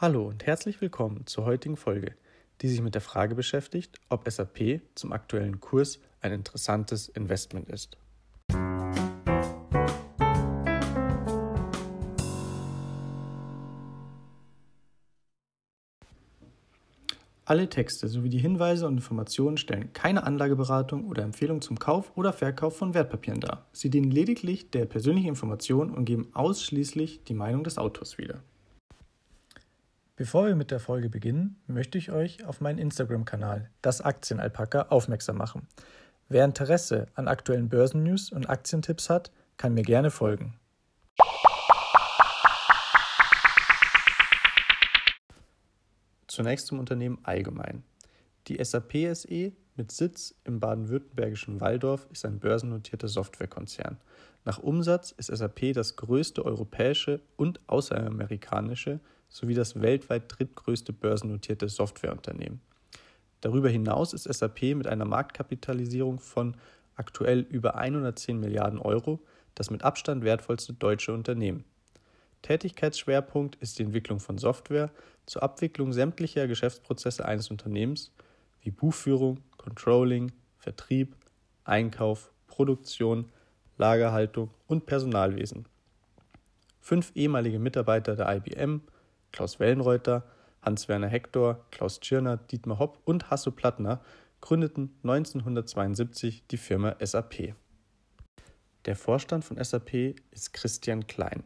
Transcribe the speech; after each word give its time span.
Hallo 0.00 0.28
und 0.28 0.46
herzlich 0.46 0.80
willkommen 0.80 1.26
zur 1.26 1.44
heutigen 1.44 1.76
Folge, 1.76 2.14
die 2.60 2.68
sich 2.68 2.80
mit 2.80 2.94
der 2.94 3.00
Frage 3.00 3.34
beschäftigt, 3.34 3.98
ob 4.08 4.30
SAP 4.30 4.80
zum 4.94 5.10
aktuellen 5.10 5.58
Kurs 5.58 5.98
ein 6.20 6.30
interessantes 6.30 7.08
Investment 7.08 7.68
ist. 7.68 7.98
Alle 17.44 17.68
Texte 17.68 18.06
sowie 18.06 18.28
die 18.28 18.38
Hinweise 18.38 18.86
und 18.86 18.98
Informationen 18.98 19.56
stellen 19.56 19.92
keine 19.94 20.22
Anlageberatung 20.22 21.08
oder 21.08 21.24
Empfehlung 21.24 21.60
zum 21.60 21.80
Kauf 21.80 22.12
oder 22.14 22.32
Verkauf 22.32 22.76
von 22.76 22.94
Wertpapieren 22.94 23.40
dar. 23.40 23.66
Sie 23.72 23.90
dienen 23.90 24.12
lediglich 24.12 24.70
der 24.70 24.84
persönlichen 24.84 25.30
Information 25.30 25.90
und 25.90 26.04
geben 26.04 26.28
ausschließlich 26.34 27.24
die 27.24 27.34
Meinung 27.34 27.64
des 27.64 27.78
Autors 27.78 28.16
wieder. 28.16 28.44
Bevor 30.18 30.48
wir 30.48 30.56
mit 30.56 30.72
der 30.72 30.80
Folge 30.80 31.08
beginnen, 31.08 31.62
möchte 31.68 31.96
ich 31.96 32.10
euch 32.10 32.44
auf 32.44 32.60
meinen 32.60 32.78
Instagram-Kanal, 32.78 33.70
das 33.82 34.00
Aktienalpaka, 34.00 34.86
aufmerksam 34.88 35.38
machen. 35.38 35.68
Wer 36.28 36.44
Interesse 36.44 37.06
an 37.14 37.28
aktuellen 37.28 37.68
Börsennews 37.68 38.32
und 38.32 38.50
Aktientipps 38.50 39.10
hat, 39.10 39.30
kann 39.58 39.74
mir 39.74 39.84
gerne 39.84 40.10
folgen. 40.10 40.58
Zunächst 46.26 46.66
zum 46.66 46.80
Unternehmen 46.80 47.20
allgemein. 47.22 47.84
Die 48.48 48.58
SAP 48.64 49.14
SE 49.14 49.52
mit 49.76 49.92
Sitz 49.92 50.34
im 50.42 50.58
baden-württembergischen 50.58 51.60
Walldorf 51.60 52.08
ist 52.10 52.24
ein 52.24 52.40
börsennotierter 52.40 53.06
Softwarekonzern. 53.06 53.98
Nach 54.44 54.58
Umsatz 54.58 55.12
ist 55.12 55.28
SAP 55.28 55.74
das 55.74 55.94
größte 55.94 56.44
europäische 56.44 57.20
und 57.36 57.60
außeramerikanische 57.68 58.98
sowie 59.28 59.54
das 59.54 59.80
weltweit 59.80 60.24
drittgrößte 60.28 60.92
börsennotierte 60.92 61.68
Softwareunternehmen. 61.68 62.60
Darüber 63.40 63.68
hinaus 63.68 64.12
ist 64.12 64.24
SAP 64.24 64.62
mit 64.74 64.86
einer 64.86 65.04
Marktkapitalisierung 65.04 66.18
von 66.18 66.56
aktuell 66.96 67.40
über 67.40 67.76
110 67.76 68.40
Milliarden 68.40 68.80
Euro 68.80 69.20
das 69.58 69.70
mit 69.70 69.82
Abstand 69.82 70.22
wertvollste 70.22 70.72
deutsche 70.72 71.12
Unternehmen. 71.12 71.64
Tätigkeitsschwerpunkt 72.42 73.56
ist 73.56 73.78
die 73.78 73.82
Entwicklung 73.82 74.20
von 74.20 74.38
Software 74.38 74.90
zur 75.26 75.42
Abwicklung 75.42 75.92
sämtlicher 75.92 76.46
Geschäftsprozesse 76.46 77.24
eines 77.24 77.50
Unternehmens 77.50 78.12
wie 78.62 78.70
Buchführung, 78.70 79.40
Controlling, 79.56 80.30
Vertrieb, 80.58 81.16
Einkauf, 81.64 82.30
Produktion, 82.46 83.30
Lagerhaltung 83.76 84.50
und 84.68 84.86
Personalwesen. 84.86 85.66
Fünf 86.80 87.10
ehemalige 87.16 87.58
Mitarbeiter 87.58 88.14
der 88.14 88.34
IBM 88.36 88.82
Klaus 89.32 89.60
Wellenreuter, 89.60 90.24
Hans-Werner 90.62 91.08
Hector, 91.08 91.64
Klaus 91.70 92.00
Tschirner, 92.00 92.36
Dietmar 92.36 92.78
Hopp 92.78 93.00
und 93.04 93.30
Hasso 93.30 93.50
Plattner 93.50 94.00
gründeten 94.40 94.94
1972 95.02 96.46
die 96.46 96.56
Firma 96.56 96.96
SAP. 97.00 97.54
Der 98.84 98.96
Vorstand 98.96 99.44
von 99.44 99.62
SAP 99.62 100.14
ist 100.30 100.52
Christian 100.52 101.06
Klein. 101.06 101.44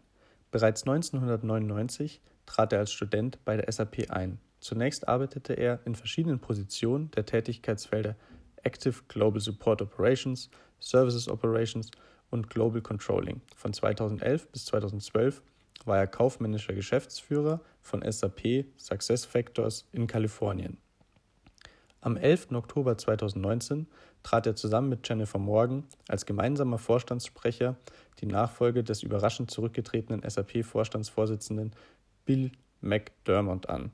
Bereits 0.50 0.82
1999 0.82 2.20
trat 2.46 2.72
er 2.72 2.80
als 2.80 2.92
Student 2.92 3.38
bei 3.44 3.56
der 3.56 3.70
SAP 3.72 4.10
ein. 4.10 4.38
Zunächst 4.60 5.08
arbeitete 5.08 5.54
er 5.54 5.80
in 5.84 5.94
verschiedenen 5.94 6.38
Positionen 6.38 7.10
der 7.12 7.26
Tätigkeitsfelder 7.26 8.16
Active 8.62 9.02
Global 9.08 9.40
Support 9.40 9.82
Operations, 9.82 10.50
Services 10.78 11.28
Operations 11.28 11.90
und 12.30 12.48
Global 12.48 12.80
Controlling. 12.80 13.40
Von 13.56 13.72
2011 13.72 14.48
bis 14.48 14.66
2012 14.66 15.42
war 15.86 15.98
er 15.98 16.06
kaufmännischer 16.06 16.74
Geschäftsführer 16.74 17.60
von 17.80 18.02
SAP 18.02 18.66
SuccessFactors 18.76 19.88
in 19.92 20.06
Kalifornien. 20.06 20.78
Am 22.00 22.16
11. 22.16 22.52
Oktober 22.52 22.98
2019 22.98 23.86
trat 24.22 24.46
er 24.46 24.56
zusammen 24.56 24.88
mit 24.88 25.08
Jennifer 25.08 25.38
Morgan 25.38 25.84
als 26.08 26.26
gemeinsamer 26.26 26.78
Vorstandssprecher 26.78 27.76
die 28.20 28.26
Nachfolge 28.26 28.82
des 28.82 29.02
überraschend 29.02 29.50
zurückgetretenen 29.50 30.28
SAP-Vorstandsvorsitzenden 30.28 31.72
Bill 32.24 32.50
McDermott 32.80 33.68
an. 33.68 33.92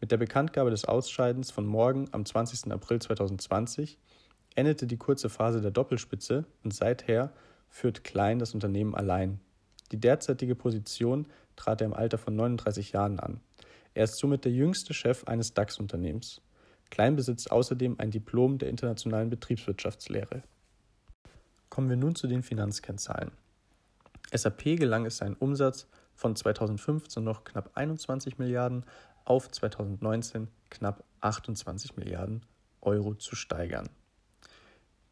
Mit 0.00 0.10
der 0.10 0.16
Bekanntgabe 0.16 0.70
des 0.70 0.84
Ausscheidens 0.84 1.50
von 1.50 1.66
Morgan 1.66 2.08
am 2.12 2.24
20. 2.24 2.72
April 2.72 3.00
2020 3.00 3.98
endete 4.54 4.86
die 4.86 4.96
kurze 4.96 5.28
Phase 5.28 5.60
der 5.60 5.70
Doppelspitze 5.70 6.44
und 6.64 6.74
seither 6.74 7.32
führt 7.68 8.04
Klein 8.04 8.38
das 8.38 8.54
Unternehmen 8.54 8.94
allein. 8.94 9.40
Die 9.92 10.00
derzeitige 10.00 10.54
Position 10.54 11.26
trat 11.54 11.82
er 11.82 11.86
im 11.86 11.94
Alter 11.94 12.18
von 12.18 12.34
39 12.34 12.92
Jahren 12.92 13.20
an. 13.20 13.40
Er 13.94 14.04
ist 14.04 14.16
somit 14.16 14.44
der 14.44 14.52
jüngste 14.52 14.94
Chef 14.94 15.24
eines 15.24 15.52
DAX-Unternehmens. 15.52 16.40
Klein 16.90 17.14
besitzt 17.14 17.50
außerdem 17.50 17.96
ein 17.98 18.10
Diplom 18.10 18.58
der 18.58 18.70
internationalen 18.70 19.28
Betriebswirtschaftslehre. 19.28 20.42
Kommen 21.68 21.90
wir 21.90 21.96
nun 21.96 22.14
zu 22.14 22.26
den 22.26 22.42
Finanzkennzahlen. 22.42 23.32
SAP 24.32 24.76
gelang 24.76 25.04
es, 25.04 25.18
seinen 25.18 25.36
Umsatz 25.36 25.86
von 26.14 26.36
2015 26.36 27.22
noch 27.22 27.44
knapp 27.44 27.70
21 27.74 28.38
Milliarden 28.38 28.84
auf 29.24 29.50
2019 29.50 30.48
knapp 30.70 31.04
28 31.20 31.96
Milliarden 31.96 32.42
Euro 32.80 33.14
zu 33.14 33.36
steigern. 33.36 33.88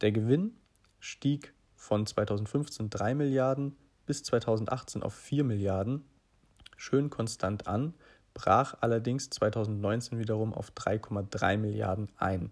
Der 0.00 0.12
Gewinn 0.12 0.54
stieg 0.98 1.52
von 1.76 2.06
2015 2.06 2.90
3 2.90 3.14
Milliarden 3.14 3.76
bis 4.10 4.24
2018 4.24 5.04
auf 5.04 5.14
4 5.14 5.44
Milliarden, 5.44 6.04
schön 6.76 7.10
konstant 7.10 7.68
an, 7.68 7.94
brach 8.34 8.74
allerdings 8.80 9.30
2019 9.30 10.18
wiederum 10.18 10.52
auf 10.52 10.72
3,3 10.72 11.56
Milliarden 11.56 12.08
ein. 12.16 12.50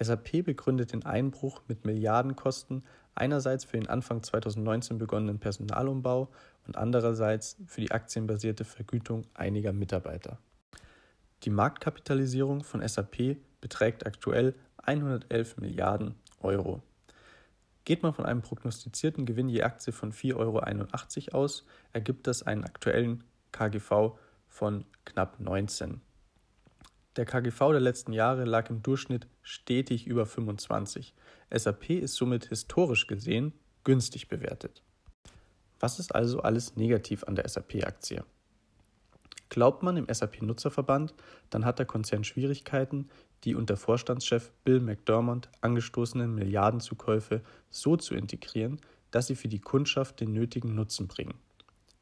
SAP 0.00 0.44
begründet 0.44 0.92
den 0.92 1.06
Einbruch 1.06 1.62
mit 1.68 1.84
Milliardenkosten 1.84 2.82
einerseits 3.14 3.64
für 3.64 3.76
den 3.76 3.88
Anfang 3.88 4.24
2019 4.24 4.98
begonnenen 4.98 5.38
Personalumbau 5.38 6.28
und 6.66 6.76
andererseits 6.76 7.56
für 7.66 7.82
die 7.82 7.92
aktienbasierte 7.92 8.64
Vergütung 8.64 9.28
einiger 9.32 9.72
Mitarbeiter. 9.72 10.40
Die 11.44 11.50
Marktkapitalisierung 11.50 12.64
von 12.64 12.84
SAP 12.84 13.36
beträgt 13.60 14.04
aktuell 14.06 14.56
111 14.78 15.58
Milliarden 15.58 16.16
Euro. 16.40 16.82
Geht 17.86 18.02
man 18.02 18.12
von 18.12 18.26
einem 18.26 18.42
prognostizierten 18.42 19.26
Gewinn 19.26 19.48
je 19.48 19.62
Aktie 19.62 19.92
von 19.92 20.12
4,81 20.12 21.32
Euro 21.32 21.38
aus, 21.38 21.64
ergibt 21.92 22.26
das 22.26 22.42
einen 22.42 22.64
aktuellen 22.64 23.22
KGV 23.52 24.18
von 24.48 24.84
knapp 25.04 25.38
19. 25.38 26.00
Der 27.14 27.24
KGV 27.24 27.58
der 27.70 27.80
letzten 27.80 28.12
Jahre 28.12 28.44
lag 28.44 28.70
im 28.70 28.82
Durchschnitt 28.82 29.28
stetig 29.40 30.08
über 30.08 30.26
25. 30.26 31.14
SAP 31.54 31.90
ist 31.90 32.16
somit 32.16 32.46
historisch 32.46 33.06
gesehen 33.06 33.52
günstig 33.84 34.28
bewertet. 34.28 34.82
Was 35.78 36.00
ist 36.00 36.12
also 36.12 36.40
alles 36.40 36.74
negativ 36.74 37.22
an 37.22 37.36
der 37.36 37.48
SAP-Aktie? 37.48 38.24
Glaubt 39.48 39.82
man 39.82 39.96
im 39.96 40.06
SAP-Nutzerverband, 40.12 41.14
dann 41.50 41.64
hat 41.64 41.78
der 41.78 41.86
Konzern 41.86 42.24
Schwierigkeiten, 42.24 43.08
die 43.44 43.54
unter 43.54 43.76
Vorstandschef 43.76 44.50
Bill 44.64 44.80
McDermott 44.80 45.48
angestoßenen 45.60 46.34
Milliardenzukäufe 46.34 47.42
so 47.70 47.96
zu 47.96 48.14
integrieren, 48.14 48.80
dass 49.10 49.28
sie 49.28 49.36
für 49.36 49.48
die 49.48 49.60
Kundschaft 49.60 50.20
den 50.20 50.32
nötigen 50.32 50.74
Nutzen 50.74 51.06
bringen. 51.06 51.34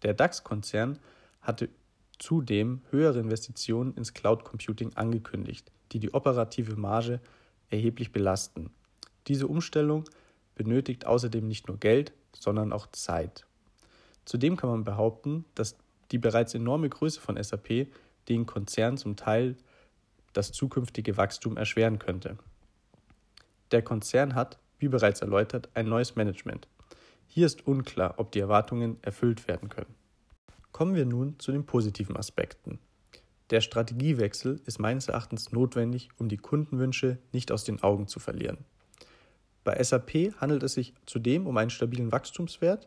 Der 0.02 0.14
DAX-Konzern 0.14 0.98
hatte 1.42 1.68
zudem 2.18 2.80
höhere 2.90 3.20
Investitionen 3.20 3.94
ins 3.94 4.14
Cloud 4.14 4.44
Computing 4.44 4.94
angekündigt, 4.94 5.70
die 5.92 5.98
die 5.98 6.14
operative 6.14 6.76
Marge 6.76 7.20
erheblich 7.70 8.12
belasten. 8.12 8.70
Diese 9.26 9.46
Umstellung 9.46 10.04
benötigt 10.54 11.06
außerdem 11.06 11.46
nicht 11.46 11.68
nur 11.68 11.78
Geld, 11.78 12.12
sondern 12.34 12.72
auch 12.72 12.86
Zeit. 12.92 13.46
Zudem 14.24 14.56
kann 14.56 14.70
man 14.70 14.84
behaupten, 14.84 15.44
dass 15.54 15.76
die 16.14 16.18
bereits 16.18 16.54
enorme 16.54 16.88
Größe 16.88 17.20
von 17.20 17.42
SAP 17.42 17.88
den 18.28 18.46
Konzern 18.46 18.96
zum 18.96 19.16
Teil 19.16 19.56
das 20.32 20.52
zukünftige 20.52 21.16
Wachstum 21.16 21.56
erschweren 21.56 21.98
könnte. 21.98 22.38
Der 23.72 23.82
Konzern 23.82 24.36
hat, 24.36 24.60
wie 24.78 24.86
bereits 24.86 25.22
erläutert, 25.22 25.70
ein 25.74 25.88
neues 25.88 26.14
Management. 26.14 26.68
Hier 27.26 27.46
ist 27.46 27.66
unklar, 27.66 28.14
ob 28.18 28.30
die 28.30 28.38
Erwartungen 28.38 28.98
erfüllt 29.02 29.48
werden 29.48 29.68
können. 29.68 29.92
Kommen 30.70 30.94
wir 30.94 31.04
nun 31.04 31.36
zu 31.40 31.50
den 31.50 31.66
positiven 31.66 32.16
Aspekten. 32.16 32.78
Der 33.50 33.60
Strategiewechsel 33.60 34.60
ist 34.66 34.78
meines 34.78 35.08
Erachtens 35.08 35.50
notwendig, 35.50 36.10
um 36.16 36.28
die 36.28 36.36
Kundenwünsche 36.36 37.18
nicht 37.32 37.50
aus 37.50 37.64
den 37.64 37.82
Augen 37.82 38.06
zu 38.06 38.20
verlieren. 38.20 38.58
Bei 39.64 39.82
SAP 39.82 40.40
handelt 40.40 40.62
es 40.62 40.74
sich 40.74 40.94
zudem 41.06 41.48
um 41.48 41.56
einen 41.56 41.70
stabilen 41.70 42.12
Wachstumswert. 42.12 42.86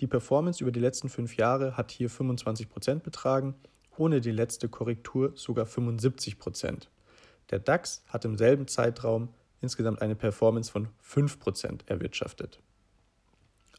Die 0.00 0.06
Performance 0.06 0.62
über 0.62 0.72
die 0.72 0.80
letzten 0.80 1.10
fünf 1.10 1.36
Jahre 1.36 1.76
hat 1.76 1.90
hier 1.90 2.10
25% 2.10 3.00
betragen 3.00 3.54
ohne 3.98 4.22
die 4.22 4.30
letzte 4.30 4.70
Korrektur 4.70 5.32
sogar 5.34 5.66
75 5.66 6.38
Prozent. 6.38 6.90
Der 7.50 7.58
DAX 7.58 8.02
hat 8.08 8.24
im 8.24 8.38
selben 8.38 8.66
Zeitraum 8.66 9.28
insgesamt 9.60 10.00
eine 10.00 10.14
Performance 10.14 10.72
von 10.72 10.88
5 11.00 11.38
Prozent 11.38 11.84
erwirtschaftet. 11.86 12.60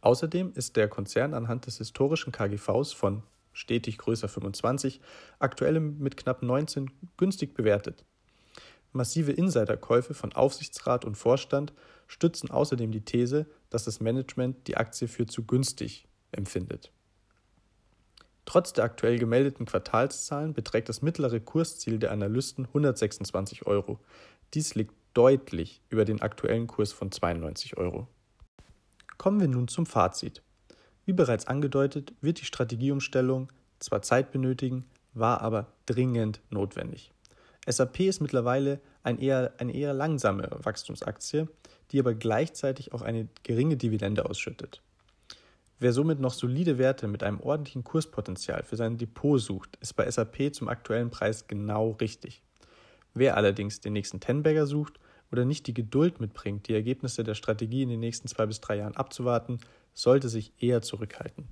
Außerdem 0.01 0.51
ist 0.53 0.75
der 0.75 0.87
Konzern 0.87 1.33
anhand 1.33 1.65
des 1.65 1.79
historischen 1.79 2.31
KGVs 2.31 2.93
von 2.93 3.23
stetig 3.51 3.97
größer 3.97 4.29
25, 4.29 5.01
aktuell 5.39 5.79
mit 5.79 6.17
knapp 6.17 6.43
19 6.43 6.91
günstig 7.17 7.55
bewertet. 7.55 8.05
Massive 8.93 9.31
Insiderkäufe 9.31 10.13
von 10.13 10.33
Aufsichtsrat 10.33 11.03
und 11.03 11.15
Vorstand 11.15 11.73
stützen 12.07 12.51
außerdem 12.51 12.91
die 12.91 13.05
These, 13.05 13.47
dass 13.69 13.85
das 13.85 14.01
Management 14.01 14.67
die 14.67 14.77
Aktie 14.77 15.07
für 15.07 15.25
zu 15.25 15.45
günstig 15.45 16.07
empfindet. 16.31 16.91
Trotz 18.45 18.73
der 18.73 18.83
aktuell 18.83 19.17
gemeldeten 19.17 19.65
Quartalszahlen 19.65 20.53
beträgt 20.53 20.89
das 20.89 21.01
mittlere 21.01 21.39
Kursziel 21.39 21.99
der 21.99 22.11
Analysten 22.11 22.65
126 22.65 23.65
Euro. 23.67 23.99
Dies 24.53 24.75
liegt 24.75 24.93
deutlich 25.13 25.81
über 25.89 26.05
den 26.05 26.21
aktuellen 26.21 26.67
Kurs 26.67 26.91
von 26.91 27.11
92 27.11 27.77
Euro. 27.77 28.07
Kommen 29.17 29.39
wir 29.39 29.47
nun 29.47 29.67
zum 29.67 29.85
Fazit. 29.85 30.41
Wie 31.05 31.13
bereits 31.13 31.47
angedeutet, 31.47 32.13
wird 32.21 32.41
die 32.41 32.45
Strategieumstellung 32.45 33.51
zwar 33.79 34.01
Zeit 34.01 34.31
benötigen, 34.31 34.85
war 35.13 35.41
aber 35.41 35.67
dringend 35.85 36.41
notwendig. 36.49 37.11
SAP 37.67 38.01
ist 38.01 38.21
mittlerweile 38.21 38.79
ein 39.03 39.19
eher, 39.19 39.53
eine 39.59 39.73
eher 39.73 39.93
langsame 39.93 40.49
Wachstumsaktie, 40.51 41.47
die 41.91 41.99
aber 41.99 42.13
gleichzeitig 42.13 42.93
auch 42.93 43.01
eine 43.01 43.27
geringe 43.43 43.77
Dividende 43.77 44.25
ausschüttet. 44.25 44.81
Wer 45.81 45.93
somit 45.93 46.19
noch 46.19 46.33
solide 46.33 46.77
Werte 46.77 47.07
mit 47.07 47.23
einem 47.23 47.39
ordentlichen 47.39 47.83
Kurspotenzial 47.83 48.61
für 48.61 48.75
sein 48.75 48.99
Depot 48.99 49.41
sucht, 49.41 49.79
ist 49.81 49.95
bei 49.95 50.09
SAP 50.09 50.53
zum 50.53 50.67
aktuellen 50.67 51.09
Preis 51.09 51.47
genau 51.47 51.97
richtig. 51.99 52.43
Wer 53.15 53.35
allerdings 53.35 53.79
den 53.79 53.93
nächsten 53.93 54.19
Tenbagger 54.19 54.67
sucht 54.67 54.99
oder 55.31 55.43
nicht 55.43 55.65
die 55.65 55.73
Geduld 55.73 56.21
mitbringt, 56.21 56.67
die 56.67 56.75
Ergebnisse 56.75 57.23
der 57.23 57.33
Strategie 57.33 57.81
in 57.81 57.89
den 57.89 57.99
nächsten 57.99 58.27
zwei 58.27 58.45
bis 58.45 58.61
drei 58.61 58.75
Jahren 58.77 58.95
abzuwarten, 58.95 59.57
sollte 59.95 60.29
sich 60.29 60.53
eher 60.59 60.83
zurückhalten. 60.83 61.47